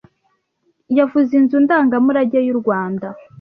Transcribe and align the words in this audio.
yavuze 0.97 1.31
Inzu 1.39 1.57
Ndangamurage 1.63 2.39
y’u 2.47 2.55
Rwanda 2.61 3.07